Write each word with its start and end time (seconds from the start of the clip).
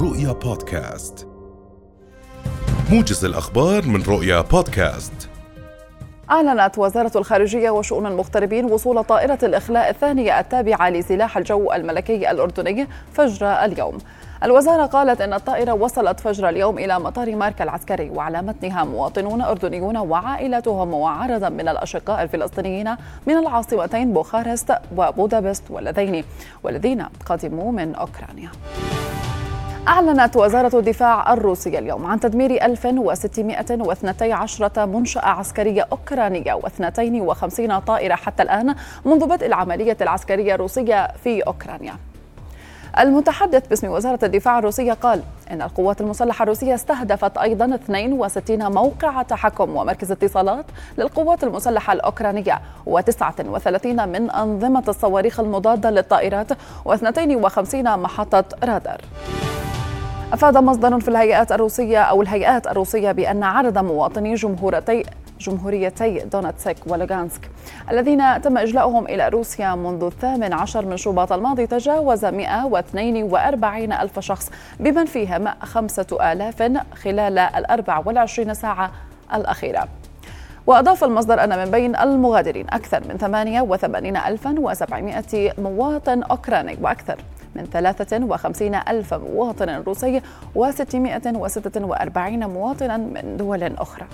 رؤيا 0.00 0.32
بودكاست. 0.32 1.28
موجز 2.90 3.24
الأخبار 3.24 3.86
من 3.86 4.02
رؤيا 4.02 4.40
بودكاست. 4.40 5.28
أعلنت 6.30 6.78
وزارة 6.78 7.18
الخارجية 7.18 7.70
وشؤون 7.70 8.06
المغتربين 8.06 8.64
وصول 8.64 9.04
طائرة 9.04 9.38
الإخلاء 9.42 9.90
الثانية 9.90 10.40
التابعة 10.40 10.90
لسلاح 10.90 11.36
الجو 11.36 11.72
الملكي 11.72 12.30
الأردني 12.30 12.86
فجر 13.12 13.46
اليوم. 13.46 13.98
الوزارة 14.44 14.86
قالت 14.86 15.20
إن 15.20 15.32
الطائرة 15.32 15.72
وصلت 15.72 16.20
فجر 16.20 16.48
اليوم 16.48 16.78
إلى 16.78 16.98
مطار 16.98 17.36
ماركا 17.36 17.64
العسكري 17.64 18.10
وعلى 18.10 18.42
متنها 18.42 18.84
مواطنون 18.84 19.40
أردنيون 19.42 19.96
وعائلتهم 19.96 20.94
وعددا 20.94 21.48
من 21.48 21.68
الأشقاء 21.68 22.22
الفلسطينيين 22.22 22.94
من 23.26 23.36
العاصمتين 23.36 24.12
بوخارست 24.12 24.72
وبودابست 24.96 25.62
واللذين 25.70 26.24
والذين 26.62 27.06
قدموا 27.26 27.72
من 27.72 27.94
أوكرانيا. 27.94 28.50
أعلنت 29.88 30.36
وزارة 30.36 30.78
الدفاع 30.78 31.32
الروسية 31.32 31.78
اليوم 31.78 32.06
عن 32.06 32.20
تدمير 32.20 32.64
1612 32.64 34.86
منشأة 34.86 35.28
عسكرية 35.28 35.86
أوكرانية 35.92 36.54
و52 36.54 37.78
طائرة 37.86 38.14
حتى 38.14 38.42
الآن 38.42 38.74
منذ 39.04 39.26
بدء 39.26 39.46
العملية 39.46 39.96
العسكرية 40.00 40.54
الروسية 40.54 41.08
في 41.24 41.40
أوكرانيا. 41.40 41.94
المتحدث 42.98 43.66
باسم 43.66 43.88
وزارة 43.88 44.18
الدفاع 44.22 44.58
الروسية 44.58 44.92
قال 44.92 45.22
إن 45.50 45.62
القوات 45.62 46.00
المسلحة 46.00 46.42
الروسية 46.42 46.74
استهدفت 46.74 47.38
أيضا 47.38 47.74
62 47.74 48.72
موقع 48.72 49.22
تحكم 49.22 49.76
ومركز 49.76 50.12
اتصالات 50.12 50.64
للقوات 50.98 51.44
المسلحة 51.44 51.92
الأوكرانية 51.92 52.60
و39 52.86 53.86
من 53.86 54.30
أنظمة 54.30 54.84
الصواريخ 54.88 55.40
المضادة 55.40 55.90
للطائرات 55.90 56.52
و52 56.88 57.74
محطة 57.74 58.44
رادار. 58.64 59.00
أفاد 60.32 60.56
مصدر 60.56 61.00
في 61.00 61.08
الهيئات 61.08 61.52
الروسية 61.52 61.98
أو 61.98 62.22
الهيئات 62.22 62.66
الروسية 62.66 63.12
بأن 63.12 63.42
عدد 63.42 63.78
مواطني 63.78 64.34
جمهورتي 64.34 65.02
جمهوريتي 65.40 66.18
دونتسك 66.18 66.76
ولوغانسك 66.86 67.50
الذين 67.90 68.42
تم 68.42 68.58
إجلاؤهم 68.58 69.06
إلى 69.06 69.28
روسيا 69.28 69.74
منذ 69.74 70.04
الثامن 70.04 70.52
عشر 70.52 70.86
من 70.86 70.96
شباط 70.96 71.32
الماضي 71.32 71.66
تجاوز 71.66 72.24
142 72.24 73.92
ألف 73.92 74.18
شخص 74.18 74.50
بمن 74.80 75.04
فيهم 75.04 75.48
خمسة 75.62 76.32
آلاف 76.32 76.62
خلال 77.02 77.38
الأربع 77.38 78.02
والعشرين 78.06 78.54
ساعة 78.54 78.90
الأخيرة. 79.34 79.88
وأضاف 80.66 81.04
المصدر 81.04 81.44
أن 81.44 81.58
من 81.58 81.70
بين 81.70 81.96
المغادرين 81.96 82.66
أكثر 82.70 83.02
من 83.08 83.18
88700 83.18 85.52
مواطن 85.58 86.22
أوكراني 86.22 86.78
وأكثر. 86.82 87.16
من 87.58 87.64
53 87.64 88.74
ألف 88.74 89.14
مواطن 89.14 89.68
روسي 89.70 90.20
و646 90.58 92.18
مواطنا 92.18 92.96
من 92.96 93.36
دول 93.36 93.62
أخرى. 93.62 94.06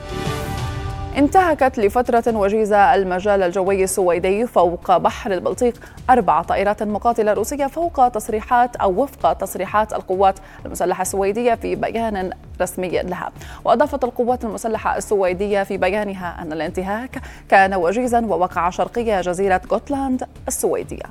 انتهكت 1.19 1.79
لفترة 1.79 2.37
وجيزة 2.37 2.95
المجال 2.95 3.43
الجوي 3.43 3.85
السويدي 3.85 4.47
فوق 4.47 4.97
بحر 4.97 5.33
البلطيق 5.33 5.81
أربع 6.11 6.43
طائرات 6.43 6.83
مقاتلة 6.83 7.33
روسية 7.33 7.67
فوق 7.67 8.09
تصريحات 8.09 8.77
أو 8.77 9.03
وفق 9.03 9.33
تصريحات 9.33 9.93
القوات 9.93 10.39
المسلحة 10.67 11.03
السويدية 11.03 11.55
في 11.55 11.75
بيان 11.75 12.31
رسمي 12.61 12.89
لها. 12.89 13.31
وأضافت 13.65 14.05
القوات 14.05 14.45
المسلحة 14.45 14.97
السويدية 14.97 15.63
في 15.63 15.77
بيانها 15.77 16.43
أن 16.43 16.53
الانتهاك 16.53 17.23
كان 17.49 17.75
وجيزا 17.75 18.21
ووقع 18.21 18.71
شرقي 18.71 19.21
جزيرة 19.21 19.61
غوتلاند 19.73 20.29
السويدية. 20.49 21.05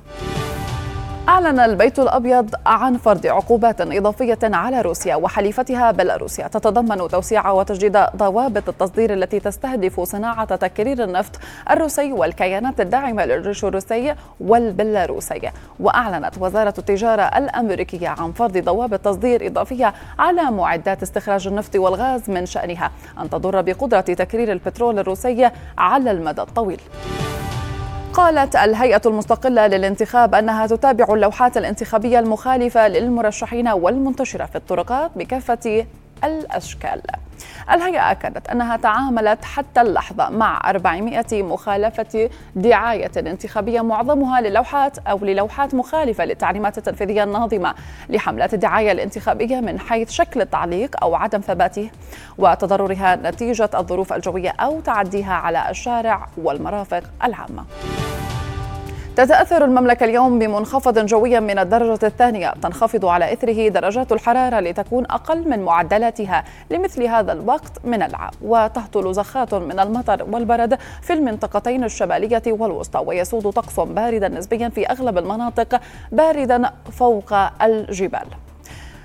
أعلن 1.29 1.59
البيت 1.59 1.99
الأبيض 1.99 2.55
عن 2.65 2.97
فرض 2.97 3.27
عقوبات 3.27 3.81
إضافية 3.81 4.39
على 4.43 4.81
روسيا 4.81 5.15
وحليفتها 5.15 5.91
بيلاروسيا. 5.91 6.47
تتضمن 6.47 7.07
توسيع 7.07 7.51
وتجديد 7.51 7.97
ضوابط 8.15 8.69
التصدير 8.69 9.13
التي 9.13 9.39
تستهدف 9.39 9.99
صناعة 9.99 10.55
تكرير 10.55 11.03
النفط 11.03 11.39
الروسي 11.71 12.13
والكيانات 12.13 12.81
الداعمة 12.81 13.25
للجيش 13.25 13.65
الروسي 13.65 14.15
والبيلاروسي. 14.39 15.51
وأعلنت 15.79 16.37
وزارة 16.39 16.73
التجارة 16.77 17.21
الأمريكية 17.21 18.09
عن 18.09 18.31
فرض 18.31 18.57
ضوابط 18.57 18.99
تصدير 18.99 19.47
إضافية 19.47 19.93
على 20.19 20.51
معدات 20.51 21.03
استخراج 21.03 21.47
النفط 21.47 21.75
والغاز 21.75 22.29
من 22.29 22.45
شأنها. 22.45 22.91
أن 23.19 23.29
تضر 23.29 23.61
بقدرة 23.61 24.01
تكرير 24.01 24.51
البترول 24.51 24.99
الروسي 24.99 25.49
على 25.77 26.11
المدى 26.11 26.41
الطويل. 26.41 26.81
قالت 28.13 28.55
الهيئة 28.55 29.01
المستقلة 29.05 29.67
للانتخاب 29.67 30.35
أنها 30.35 30.67
تتابع 30.67 31.13
اللوحات 31.13 31.57
الانتخابية 31.57 32.19
المخالفة 32.19 32.87
للمرشحين 32.87 33.67
والمنتشرة 33.67 34.45
في 34.45 34.55
الطرقات 34.55 35.11
بكافة 35.15 35.85
الأشكال 36.23 37.01
الهيئة 37.71 38.11
أكدت 38.11 38.49
أنها 38.49 38.77
تعاملت 38.77 39.45
حتى 39.45 39.81
اللحظة 39.81 40.29
مع 40.29 40.69
400 40.69 41.25
مخالفة 41.33 42.29
دعاية 42.55 43.11
انتخابية 43.17 43.81
معظمها 43.81 44.41
للوحات 44.41 44.97
أو 44.99 45.17
للوحات 45.17 45.75
مخالفة 45.75 46.25
للتعليمات 46.25 46.77
التنفيذية 46.77 47.23
الناظمة 47.23 47.75
لحملات 48.09 48.53
الدعاية 48.53 48.91
الانتخابية 48.91 49.59
من 49.59 49.79
حيث 49.79 50.09
شكل 50.09 50.41
التعليق 50.41 51.03
أو 51.03 51.15
عدم 51.15 51.39
ثباته 51.39 51.89
وتضررها 52.37 53.15
نتيجة 53.15 53.69
الظروف 53.75 54.13
الجوية 54.13 54.49
أو 54.59 54.81
تعديها 54.81 55.33
على 55.33 55.69
الشارع 55.69 56.27
والمرافق 56.37 57.03
العامة. 57.23 57.65
تتأثر 59.15 59.65
المملكة 59.65 60.03
اليوم 60.03 60.39
بمنخفض 60.39 61.05
جوي 61.05 61.39
من 61.39 61.59
الدرجة 61.59 62.05
الثانية. 62.05 62.53
تنخفض 62.61 63.05
على 63.05 63.33
إثره 63.33 63.67
درجات 63.67 64.11
الحرارة 64.11 64.59
لتكون 64.59 65.05
أقل 65.05 65.49
من 65.49 65.59
معدلاتها. 65.59 66.43
لمثل 66.71 67.03
هذا 67.03 67.31
الوقت 67.31 67.85
من 67.85 68.03
العام. 68.03 68.31
وتهطل 68.41 69.13
زخات 69.13 69.53
من 69.53 69.79
المطر 69.79 70.25
والبرد 70.31 70.77
في 71.01 71.13
المنطقتين 71.13 71.83
الشمالية 71.83 72.43
والوسطى. 72.47 73.03
ويسود 73.05 73.49
طقس 73.49 73.79
باردا 73.79 74.27
نسبيا 74.27 74.69
في 74.69 74.89
أغلب 74.89 75.17
المناطق 75.17 75.81
باردا 76.11 76.71
فوق 76.91 77.33
الجبال. 77.61 78.27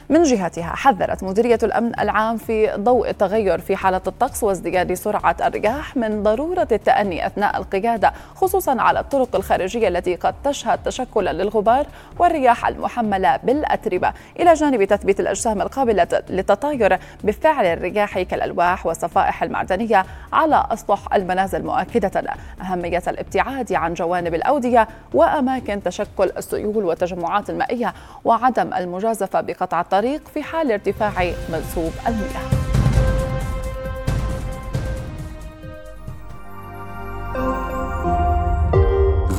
من 0.09 0.23
جهتها 0.23 0.75
حذرت 0.77 1.25
مديرية 1.25 1.59
الأمن 1.63 2.01
العام 2.01 2.37
في 2.37 2.77
ضوء 2.77 3.11
التغير 3.11 3.59
في 3.59 3.77
حالة 3.77 4.01
الطقس 4.07 4.45
وازدياد 4.45 4.95
سرعة 4.95 5.37
الرياح 5.45 5.97
من 5.97 6.23
ضرورة 6.23 6.69
التأني 6.73 7.27
أثناء 7.27 7.57
القيادة 7.57 8.13
خصوصا 8.35 8.81
على 8.81 9.01
الطرق 9.01 9.37
الخارجية 9.37 9.89
التي 9.89 10.15
قد 10.15 10.35
تشهد 10.45 10.79
تشكلا 10.85 11.33
للغبار 11.33 11.87
والرياح 12.19 12.67
المحملة 12.67 13.37
بالأتربة. 13.37 14.13
إلى 14.41 14.55
جانب 14.55 14.85
تثبيت 14.85 15.21
الأجسام 15.21 15.63
القابلة 15.63 16.23
للتطاير 16.31 16.99
بفعل 17.25 17.67
الرياح 17.67 18.21
كالألواح 18.21 18.87
والصفائح 18.87 19.43
المعدنية 19.43 20.05
على 20.33 20.67
أسطح 20.71 21.15
المنازل 21.15 21.65
مؤكدة 21.65 22.23
أهمية 22.61 23.03
الابتعاد 23.09 23.73
عن 23.73 23.95
جوانب 23.95 24.35
الأودية 24.35 24.89
وأماكن 25.15 25.83
تشكل 25.83 26.31
السيول 26.37 26.85
والتجمعات 26.85 27.51
المائية 27.51 27.95
وعدم 28.25 28.75
المجازفة 28.75 29.41
بقطع 29.41 29.81
الطريق. 29.81 29.98
الطريق 29.99 30.29
في 30.35 30.43
حال 30.43 30.73
ارتفاع 30.73 31.33
منسوب 31.53 31.93
المياه. 32.07 32.49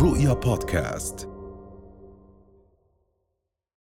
رؤيا 0.01 0.33
بودكاست. 0.33 1.28